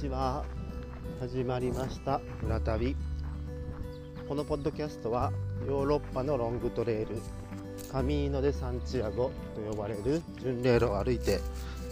[0.00, 0.46] ちは。
[1.20, 2.22] 始まりました。
[2.42, 2.96] 村旅。
[4.26, 5.30] このポッドキャストは
[5.68, 7.20] ヨーロッパのロングトレイル。
[7.92, 11.40] カミーノ・デ・サンチアゴと呼ばれる巡礼路を歩いて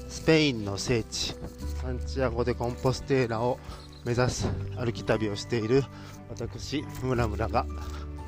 [0.09, 1.35] スペインの聖地
[1.83, 3.59] サンチアゴ・デ・コンポステーラを
[4.05, 5.83] 目指す歩き旅をしている
[6.31, 7.67] 私村村が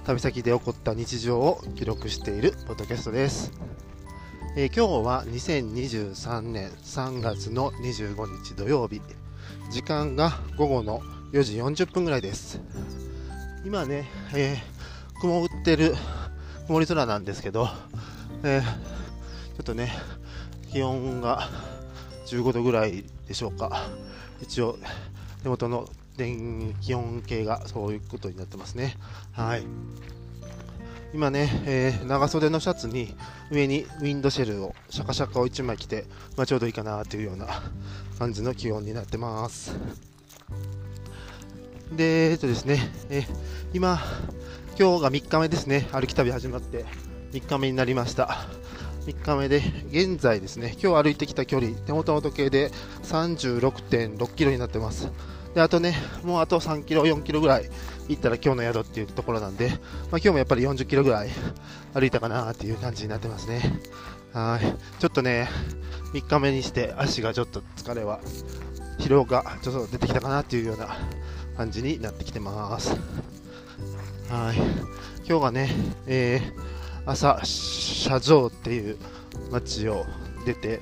[0.04, 3.52] 旅先で起こった日常を記録しているポッドキャストです。
[4.56, 9.00] えー、今日は2023年3月の25日土曜日。
[9.70, 11.00] 時間が午後の
[11.32, 12.60] 4時40分ぐらいです。
[13.64, 15.94] 今ね、えー、雲打ってる
[16.66, 17.68] 曇り空なんですけど、
[18.42, 19.92] えー、ちょっとね
[20.72, 21.48] 気温が
[22.26, 23.88] 15度ぐらいでしょうか。
[24.40, 24.78] 一応
[25.42, 28.96] 手元の電気温計がそういうことになってますね。
[29.32, 29.64] はい。
[31.12, 33.14] 今ね、えー、長袖のシャツに
[33.50, 36.04] 上にウィンドシェルをシャカシャカを1枚着て、
[36.36, 37.46] まあ、ちょうどいいかなというような
[38.18, 39.76] 感じの気温になってます。
[41.92, 43.26] でえっとですね、えー、
[43.74, 44.00] 今
[44.78, 45.88] 今日が3日目ですね。
[45.90, 46.84] 歩き旅始まって
[47.32, 48.46] 3日目になりました。
[49.06, 52.70] 3日目で現在ですね今日歩いてきた距離手元の時計で
[53.02, 55.10] 36.6キロになってます。
[55.54, 57.68] であとねもうあと3キロ4キロぐらい
[58.10, 59.78] 行ったら今日の宿っていうところなんで、まあ、
[60.10, 61.30] 今日もやっぱり40キロぐらい
[61.94, 63.62] 歩いたかなっていう感じになってますね。
[64.32, 65.00] はい。
[65.00, 65.48] ちょっとね、
[66.12, 68.20] 3日目にして足がちょっと疲れは、
[68.98, 70.88] 疲労がちょっと出てきたかなっていうような
[71.56, 72.90] 感じになってきてます。
[74.28, 74.56] はい。
[75.28, 75.70] 今日がね、
[76.08, 78.98] えー、朝、社上っていう
[79.52, 80.04] 街を
[80.44, 80.80] 出て、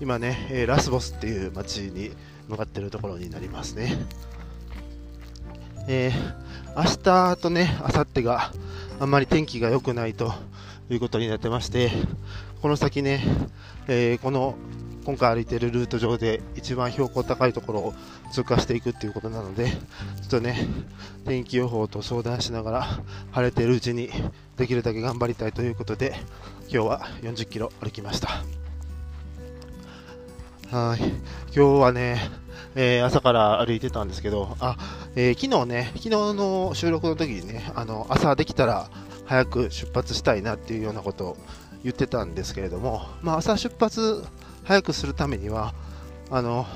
[0.00, 2.12] 今ね、えラスボスっていう街に
[2.48, 4.06] 向かってるところになりますね。
[5.88, 6.45] えー、
[6.76, 8.52] 明日とね、明後日が
[9.00, 10.34] あんまり天気が良くないと
[10.90, 11.90] いうことになってまして、
[12.60, 13.24] この先ね、
[13.88, 14.56] えー、この
[15.06, 17.94] 今回歩いてるルート上で一番標高高いところを
[18.30, 19.76] 通過していくっていうことなので、ちょ
[20.26, 20.68] っとね、
[21.24, 22.82] 天気予報と相談しながら
[23.30, 24.10] 晴れてるうちに
[24.58, 26.14] できるだけ頑張りたいということで、
[26.68, 28.28] 今日は40キロ歩きました。
[30.76, 31.00] はい。
[31.00, 31.14] 今
[31.54, 32.20] 日はね、
[32.74, 34.76] えー、朝から歩いてたんですけど、あ、
[35.14, 38.88] えー、昨日ね、昨日の収録の時にね、あの、朝できたら
[39.24, 41.36] 早く出発したいなっていうようなことを
[41.82, 44.24] 言ってたんですけれども、まあ、朝出発
[44.64, 45.74] 早くするためには、
[46.30, 46.66] あの、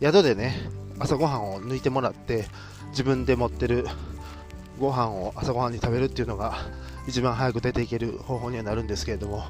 [0.00, 0.56] 宿でね、
[0.98, 2.46] 朝ごはんを抜いてもらって、
[2.90, 3.86] 自分で持ってる
[4.78, 6.58] ご飯を朝ごはんに食べるっていうのが
[7.06, 9.44] 一番早く出ていける方法にはなるんですけれども、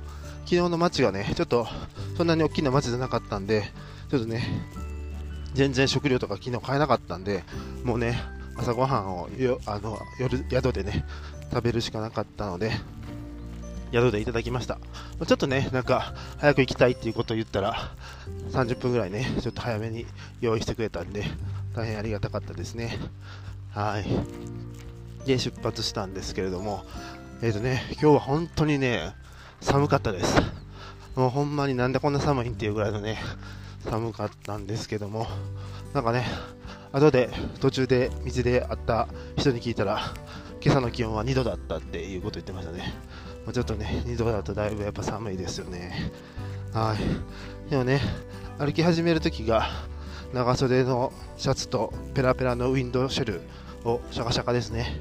[0.44, 1.66] 昨日の街がね、ちょっと
[2.16, 3.64] そんなに大きな街じゃなかったんで、
[4.10, 4.44] ちょっとね、
[5.55, 7.44] 全然食料とか昨日買えなかったんで、
[7.84, 8.21] もうね、
[8.56, 11.05] 朝ごはんをよあの夜宿でね、
[11.50, 12.72] 食べるしかなかったので、
[13.93, 14.78] 宿でいただきました。
[15.27, 17.93] ちょっとね、なんか、早く行きたいっていうことを言ったら、
[18.53, 20.06] 30分ぐらいね、ちょっと早めに
[20.41, 21.25] 用意してくれたんで、
[21.75, 22.99] 大変ありがたかったですね。
[23.71, 24.06] はい。
[25.27, 26.84] で、出発したんですけれども、
[27.43, 29.12] えっ、ー、とね、今日は本当にね、
[29.61, 30.41] 寒かったです。
[31.17, 33.19] もうほんまになんでこんな寒いんっていうぐらいのね、
[33.85, 35.27] 寒かったんですけども、
[35.95, 36.27] なんかね、
[36.93, 37.31] 後で
[37.61, 40.01] 途中で道で会った人に聞いたら、
[40.63, 42.95] 今朝の気温は2度だったっていうこと言ってましたね。
[43.53, 46.13] ちょっとね、2度だとだいぶやっぱ寒いですよね。
[46.73, 47.71] はい。
[47.71, 48.01] でもね、
[48.59, 49.69] 歩き始めるときが、
[50.33, 53.41] 長袖のシャツとペラペラのウィンドシェル
[53.85, 55.01] をシャカシャカですね。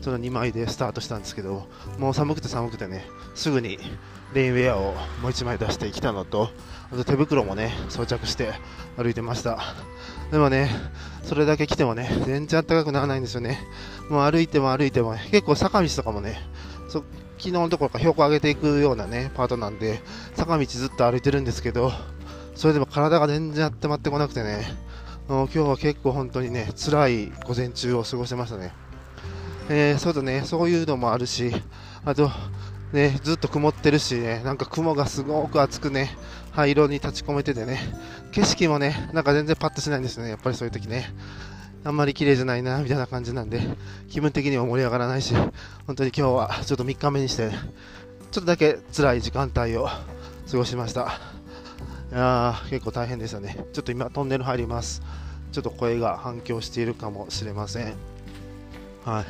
[0.00, 1.66] その2枚でスタートしたんですけど、
[1.98, 3.78] もう寒くて寒くてね、すぐに
[4.34, 6.50] レインウェアをもう1枚出してきたのと、
[6.90, 8.52] あと手袋もね、装着して
[8.96, 9.58] 歩いてました。
[10.30, 10.70] でもね、
[11.22, 13.60] それだけ来てもね、全然暖かくならないんですよね。
[14.08, 16.40] もう歩いても歩いても、結構坂道とかもね、
[16.88, 17.04] そ
[17.38, 20.02] 昨日のところから標高上げていくようなね、パートなんで、
[20.34, 21.92] 坂道ずっと歩いてるんですけど、
[22.54, 24.66] それでも体が全然温まってこなくてね、
[25.28, 28.72] もう今日は結構本当にね、辛い午前中を過ごしてましたね。
[29.68, 31.52] えー、そうだね、そういうのもあるし、
[32.04, 32.30] あと、
[32.92, 36.16] ね、ずっと曇ってるしね、なんか雲がすごく厚くね、
[36.52, 37.78] 灰色に立ち込めててね、
[38.32, 41.12] 景色もね、なんか全然パッとしないんですね、やっぱりそういう時ね。
[41.84, 43.60] あんまり綺麗じゃないな、みたいな感じなんで、
[44.08, 45.34] 気分的にも盛り上がらないし、
[45.86, 51.20] 本当に今日はちょっと3日目にして、ちょっとだけ辛い時間帯を過ごしました。
[52.10, 53.66] いやー、結構大変でしたね。
[53.72, 55.02] ちょっと今トンネル入ります。
[55.52, 57.94] ちょっと声が反響しているかもしれません。
[59.04, 59.26] はい。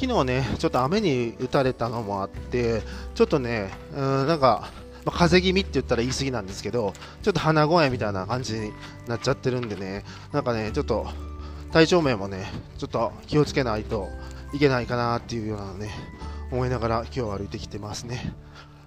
[0.00, 2.82] 昨日ね、ちょっと雨に打たれたのもあって、
[3.14, 4.70] ちょっとね、うん、なんか、
[5.04, 8.72] まあ、風邪気味って言ったら言い過ぎなんですけど、ちょっと鼻声みたいな感じに
[9.06, 11.06] なっちゃってるんでね、なんかね、ちょっと
[11.72, 14.08] 体調面もね、ちょっと気をつけないと
[14.52, 15.90] いけないかなっていうようなね、
[16.50, 18.34] 思いながら今日歩いてきてますね。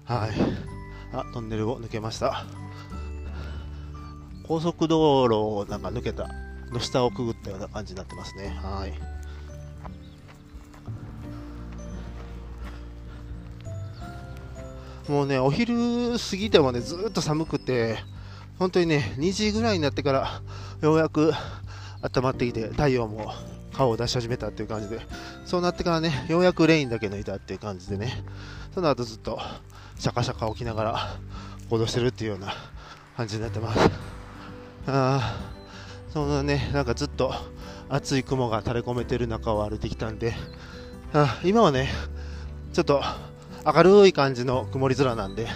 [0.04, 0.30] はい。
[1.12, 2.44] あ、トンネルを抜けました。
[4.46, 6.28] 高速道路をなんか抜けた、
[6.72, 8.58] の下をくぐったような感じになってますね。
[8.62, 9.17] はい。
[15.08, 17.96] もうね、お昼過ぎてもね、ずっと寒くて、
[18.58, 20.42] 本当にね、2時ぐらいになってから、
[20.82, 21.32] ようやく
[22.02, 23.32] 温まってきて、太陽も
[23.72, 25.00] 顔を出し始めたっていう感じで、
[25.46, 28.22] そうなってからね、ようやくレインだけ抜いたっていう感じでね、
[28.74, 29.40] その後ずっと
[29.98, 31.16] シャカシャカ起きながら
[31.70, 32.52] 行動してるっていうような
[33.16, 33.90] 感じになってます。
[34.88, 35.36] あ
[36.12, 37.32] そのね、なんかずっと
[37.88, 40.34] 厚い雲が垂れ込めてる中を歩いてきたんで、
[41.14, 41.88] あ今はね、
[42.72, 43.02] ちょっと
[43.64, 45.46] 明るい感じの曇り空なんで、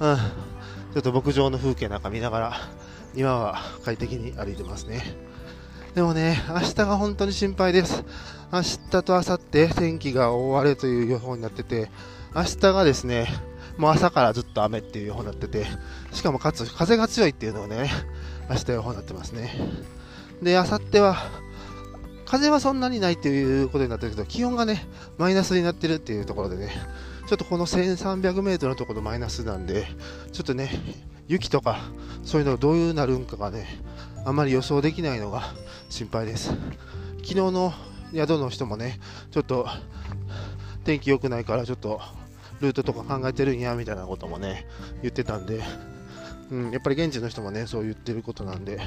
[0.00, 2.56] うん、ちょっと牧場の風景なんか見ながら、
[3.14, 5.02] 今は快適に歩いてますね。
[5.94, 8.04] でもね、明日が本当に心配です。
[8.52, 11.90] 明日と明後日、天気が大荒れという予報になってて、
[12.34, 13.26] 明日がですね、
[13.76, 15.66] もう朝からずっと雨っていう予報になってて、
[16.12, 17.90] しかもかつ風が強いっていうのがね、
[18.48, 19.52] 明日予報になってますね。
[20.42, 21.16] で、明後日は、
[22.24, 24.86] 風はそんなにないっていうことになってるけど、気温がね、
[25.18, 26.70] マイナスになってるっていうところでね、
[27.30, 29.86] ちょっとこの1300メートルのところマイナスなんで、
[30.32, 30.68] ちょっとね、
[31.28, 31.78] 雪とか、
[32.24, 33.68] そういうのどういうなるんかがね、
[34.24, 35.44] あまり予想できないのが
[35.90, 36.48] 心配です。
[37.18, 37.72] 昨日の
[38.12, 38.98] 宿の人もね、
[39.30, 39.68] ちょっと
[40.82, 42.00] 天気良くないからちょっと
[42.58, 44.66] ルートとか考えてるんやみたいなこともね、
[45.00, 45.62] 言ってたんで、
[46.50, 48.80] うん、やっぱり現地の人もね、そう言ってることなんで、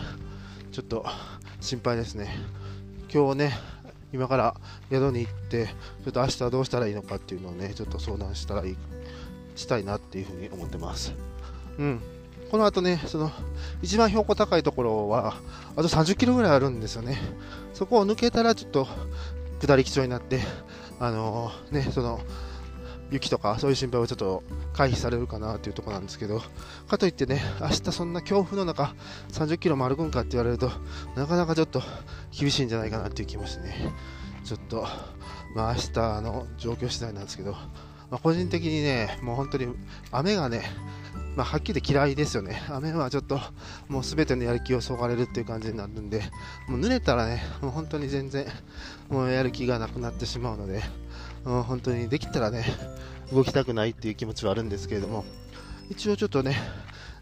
[0.73, 1.05] ちょっと
[1.61, 2.35] 心配ですね。
[3.09, 3.53] 今日ね、
[4.13, 4.55] 今から
[4.91, 8.77] 宿に行って、ちょっと明日どうしたらいいのかっていうのをね、ちょっと相談したらいい、
[9.55, 11.13] したいなっていうふうに思ってます。
[11.79, 12.01] うん。
[12.51, 13.31] この後ね、その
[13.81, 15.33] 一番標高高いところは、
[15.75, 17.17] あと30キロぐらいあるんですよね。
[17.73, 18.87] そこを抜けたらちょっと
[19.59, 20.39] 下り基調になって、
[20.99, 22.19] あのー、ね、その
[23.13, 24.43] 雪とかそういう心配はちょっと
[24.73, 26.41] 回避されるかなというところなんですけど、
[26.87, 28.95] かといってね、明日そんな強風の中、
[29.31, 30.71] 30キロも歩くんかって言われると、
[31.15, 31.83] なかなかちょっと
[32.37, 33.93] 厳しいんじゃないかなっていう気もしてね、
[34.43, 34.87] ちょっと、
[35.55, 39.67] まあ明日の状況次第なんですけど、まあ、個人的にね、もう本当に
[40.11, 40.63] 雨がね、
[41.35, 42.61] まあ、はっきり嫌いですよね。
[42.69, 43.39] 雨はちょっと
[43.87, 46.21] もう全てのやる気をそがれるっていう感じになるんで、
[46.67, 48.45] もう濡れたらね、もう本当に全然
[49.09, 50.83] もうやる気がなくなってしまうので、
[51.43, 52.65] もう本当にできたらね、
[53.31, 55.25] 動きたくないっていう気持ちはあるんですけれども、
[55.89, 56.55] 一応ちょっとね、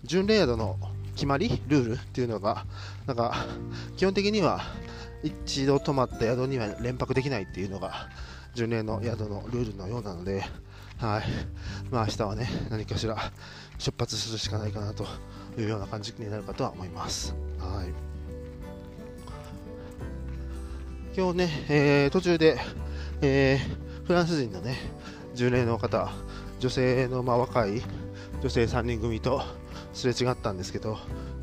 [0.03, 0.77] 巡礼宿の
[1.15, 2.65] 決まり、ルールっていうのが、
[3.05, 3.45] なんか、
[3.97, 4.61] 基本的には
[5.23, 8.09] 一度泊まった宿には連泊できないっていうのが、
[8.53, 10.43] 巡礼の宿のルールのようなので、
[10.97, 11.23] はい。
[11.89, 13.17] まあ明日はね、何かしら
[13.79, 15.05] 出発するしかないかなと
[15.57, 17.35] いうような感じになるかとは思います。
[17.59, 18.11] はい。
[21.17, 22.57] 今日ね、えー、途中で、
[23.21, 24.77] えー、フランス人のね、
[25.35, 26.11] 10年の方、
[26.59, 27.81] 女性のまあ若い
[28.41, 29.41] 女性3人組と
[29.93, 30.97] すれ違ったんですけど、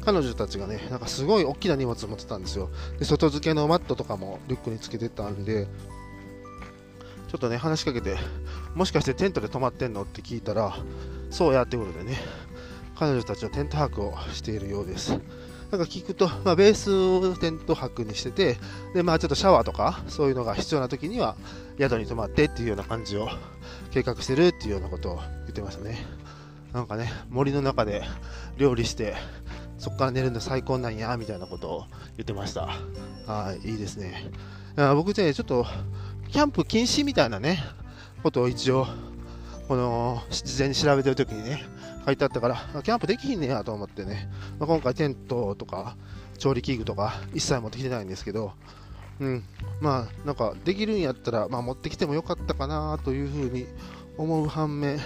[0.05, 2.71] 彼女たちがね、なんかすごい大きな荷物持ってたんですよ。
[2.99, 5.67] で、外付けのマットとかもリュックにつけてたんで、
[7.29, 8.17] ちょっとね、話しかけて、
[8.75, 10.03] もしかしてテントで泊まってんの？
[10.03, 10.77] って聞いたら、
[11.31, 12.17] そうやってことでね、
[12.99, 15.19] 彼女たちはテント泊をしているようです。
[15.71, 18.57] なんか聞くと、まあ、ベースをテント泊にしてて、
[18.95, 21.37] で、まあちょっとシャワーとか、そういうのが必要な時には、
[21.79, 23.29] 宿に泊まってっていうような感じを
[23.91, 25.99] 計画してるっていうようなことを言ってましたね。
[26.73, 28.03] なんかね、森の中で
[28.57, 29.15] 料理して、
[29.79, 31.85] そこから寝るの最高なんや、みたいなことを
[32.17, 32.69] 言ってました。
[33.27, 34.31] はい、いいですね。
[34.95, 35.67] 僕ね、ちょっと、
[36.31, 37.63] キャンプ禁止みたいなね、
[38.23, 38.87] ことを一応、
[39.69, 41.63] この、事前に調べてる時にね、
[42.07, 45.97] 書いてあったから、キャンプできひんねやと思ってね、まあ、今回テントとか、
[46.39, 48.53] 調理器具とか、一切持ってきてないんですけど、
[49.21, 49.45] うん、
[49.81, 53.67] まあ、なんか、できるんやったら、まあ、持ってきてもよかったかなというふうに
[54.17, 55.03] 思う反面、や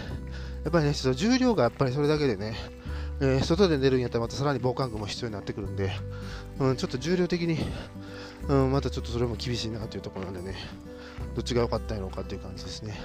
[0.69, 2.55] っぱりね、ちょっと重量がやっぱりそれだけでね、
[3.21, 5.91] えー、外で寝るんやったらまたさらに防寒具も必要になってくるんで、
[6.59, 7.59] うん、ちょっと重量的に、
[8.49, 10.57] うん、またちょっとそれも厳しいなというところなんでね、
[11.35, 12.99] どっちが良かったのかっていう感じですね。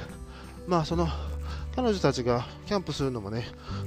[0.67, 1.07] まあその
[1.77, 3.45] 彼女たちがキャンプするのもね、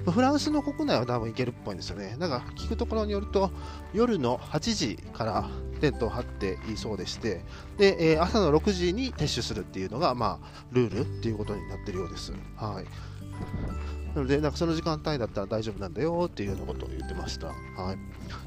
[0.09, 2.14] フランスの国内は多分行けるっぽいんですよね。
[2.20, 3.50] なんか聞くところによると、
[3.92, 7.44] 夜の8時からテントを張っていそうでして、
[7.78, 12.32] で、えー、朝の6時に撤収するっていうのが、まあ、ルールっていうことになってるようです。
[12.54, 14.14] はい。
[14.14, 17.49] なので、なんかその時間帯だったら大丈夫なんだよっていうようなことを言ってました。
[17.49, 17.56] はい。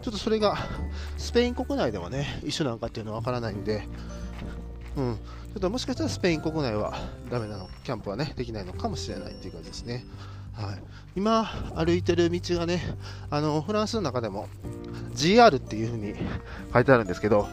[0.01, 0.57] ちょっとそれが、
[1.17, 3.89] スペイン国内ではね、一緒なのかっていうのはわからないんで、
[4.95, 5.17] うん、
[5.53, 6.93] ちょっともしかしたらスペイン国内は
[7.29, 10.03] ダメなの、キャンプはね、できないのかもしれないっていう感じですね。
[10.53, 10.83] はい、
[11.15, 11.45] 今、
[11.75, 12.81] 歩いてる道がね、
[13.29, 14.47] あのフランスの中でも
[15.13, 16.15] GR っていう風に
[16.73, 17.47] 書いてあるんですけど、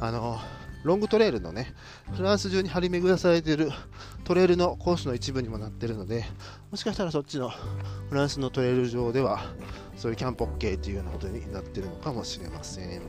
[0.00, 0.38] あの
[0.84, 1.74] ロングトレイルのね、
[2.12, 3.72] フランス中に張り巡らされている
[4.22, 6.24] トレイルのコースの一部にもなってるので、
[6.70, 7.50] もしかしたらそっちの
[8.08, 9.42] フランスのトレイル上では、
[9.96, 13.02] そういうキャンプ OK というようなことになってるのかもしれません。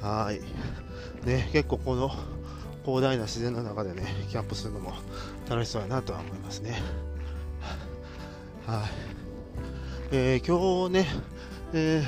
[0.00, 0.40] はい。
[1.26, 2.10] ね結構この
[2.84, 4.94] 広大な自然の中でねキャンプするのも
[5.48, 6.80] 楽しそうやなとは思いますね。
[8.66, 8.88] はい、
[10.12, 11.06] えー、今日ね、
[11.72, 12.02] え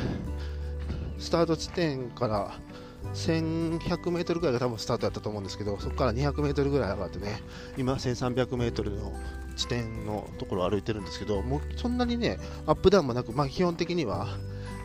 [1.18, 2.52] ー、スタート地点から
[3.14, 7.42] 1100メートルぐらいが多分スタートだったと思うんですけど、そこから200メートルぐらい上がってね、
[7.76, 9.12] 今1300メートルの
[9.56, 14.28] 地点のところを歩いてるんですけど、もうそんなにね、アップダウンもなく、まあ、基本的には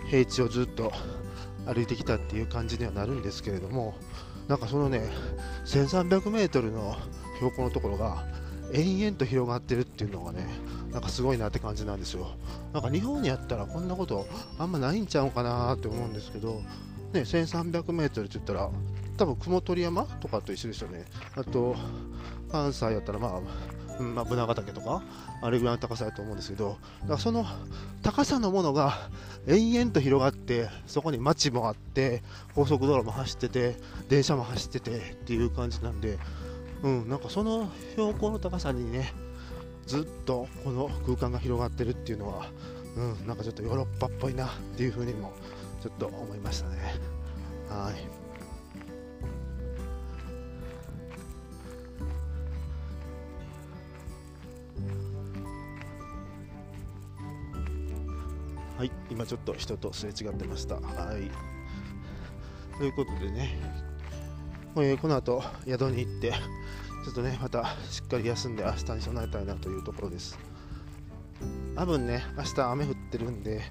[0.09, 0.91] 平地をずっと
[1.65, 3.95] 歩いてきたっていう感じにはなるんですけれども、
[4.47, 5.01] なんかそのね、
[5.65, 6.95] 1300メートルの
[7.35, 8.25] 標高のところが
[8.73, 10.47] 延々と広がってるっていうのがね、
[10.91, 12.27] なんかすごいなって感じなんですよ。
[12.73, 14.25] なんか日本にやったらこんなこと
[14.57, 16.61] あんまないんちゃうかなって思うんですけど、
[17.13, 18.69] ね、1300メートルって言ったら、
[19.17, 21.05] 多分雲取山とかと一緒ですよね。
[21.35, 21.75] あと、
[22.51, 23.41] 関西やったら、ま
[23.86, 25.01] あ、うん、まあ、ブナヶ岳とか、
[25.41, 27.45] あれぐらいの高さだと思うんですけど、だからその
[28.03, 29.09] 高さのものが
[29.47, 32.21] 延々と広がって、そこに街もあって、
[32.55, 33.75] 高速道路も走ってて、
[34.09, 36.17] 電車も走っててっていう感じなんで、
[36.83, 39.13] うん、なんかその標高の高さにね、
[39.85, 42.51] ずっとこの空間が広がってるっていうのは、
[42.97, 45.33] うん、なんかちょっとヨーロッパっぽいなっていうふうにも
[45.81, 46.77] ちょっと思いましたね。
[47.69, 48.26] はい。
[58.77, 60.75] はい、今ちょっと人とすれ違ってました。
[60.75, 60.81] は
[61.17, 61.31] い。
[62.77, 63.57] ということでね、
[64.75, 70.37] えー、この後宿に行って、ちょっとね、またしっかり休んで明日に備えたいなというところです。
[71.75, 73.61] 多分ね、明日雨降ってるんで、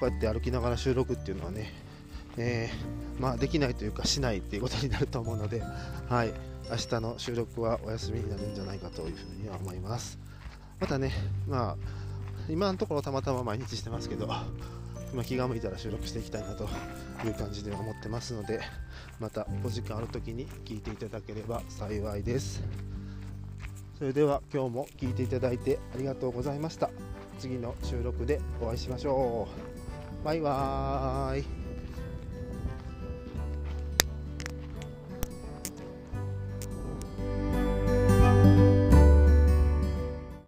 [0.00, 1.74] こうやって歩きながら収録っていうのはね、
[2.38, 5.60] えー、まあ、できないというかしないっていうことになると思うので、
[6.08, 6.32] はい、
[6.70, 10.18] 明日の収録はお休みになるんじゃないかというふうには思います。
[10.80, 11.12] またね、
[11.46, 12.03] まあ、
[12.48, 16.64] 今のところたまたま毎日してますけど、ま気が向いたら収録していきたいなと
[17.24, 18.60] いう感じで思ってますので、
[19.20, 22.62] またお時間ある時に聞いていただければ幸いです。
[23.98, 26.90] それでは今日も聴いていただいてありがとうございました。
[27.38, 29.48] 次の収録でお会いしましょ
[30.22, 30.24] う。
[30.24, 31.63] バイバーイ。